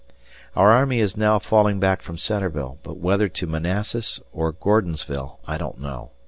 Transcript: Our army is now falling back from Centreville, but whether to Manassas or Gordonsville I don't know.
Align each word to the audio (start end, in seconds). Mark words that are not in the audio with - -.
Our 0.55 0.71
army 0.71 0.99
is 0.99 1.15
now 1.15 1.37
falling 1.37 1.79
back 1.79 2.01
from 2.01 2.17
Centreville, 2.17 2.79
but 2.81 2.97
whether 2.97 3.27
to 3.27 3.45
Manassas 3.45 4.19
or 4.33 4.51
Gordonsville 4.51 5.37
I 5.45 5.59
don't 5.59 5.79
know. 5.79 6.09